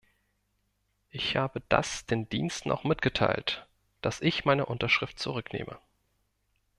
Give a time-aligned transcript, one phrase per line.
[1.11, 3.67] Ich habe das den Diensten auch mitgeteilt,
[4.01, 5.77] dass ich meine Unterschrift zurücknehme.